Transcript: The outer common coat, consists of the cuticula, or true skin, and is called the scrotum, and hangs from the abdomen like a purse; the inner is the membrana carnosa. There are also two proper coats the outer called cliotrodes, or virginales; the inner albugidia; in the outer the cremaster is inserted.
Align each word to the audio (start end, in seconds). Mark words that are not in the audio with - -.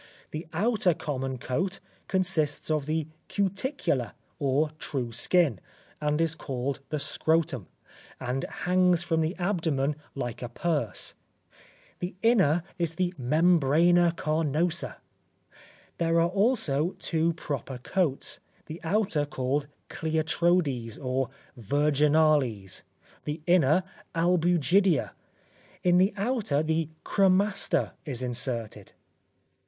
The 0.31 0.47
outer 0.51 0.95
common 0.95 1.37
coat, 1.37 1.79
consists 2.07 2.71
of 2.71 2.87
the 2.87 3.05
cuticula, 3.29 4.13
or 4.39 4.71
true 4.79 5.11
skin, 5.11 5.59
and 6.01 6.19
is 6.19 6.33
called 6.33 6.79
the 6.89 6.97
scrotum, 6.97 7.67
and 8.19 8.43
hangs 8.45 9.03
from 9.03 9.21
the 9.21 9.35
abdomen 9.35 9.95
like 10.15 10.41
a 10.41 10.49
purse; 10.49 11.13
the 11.99 12.15
inner 12.23 12.63
is 12.79 12.95
the 12.95 13.13
membrana 13.19 14.11
carnosa. 14.15 14.95
There 15.99 16.19
are 16.19 16.29
also 16.29 16.95
two 16.97 17.33
proper 17.35 17.77
coats 17.77 18.39
the 18.65 18.81
outer 18.83 19.27
called 19.27 19.67
cliotrodes, 19.91 20.97
or 20.99 21.29
virginales; 21.55 22.81
the 23.25 23.39
inner 23.45 23.83
albugidia; 24.15 25.11
in 25.83 25.99
the 25.99 26.11
outer 26.17 26.63
the 26.63 26.89
cremaster 27.05 27.91
is 28.03 28.23
inserted. 28.23 28.93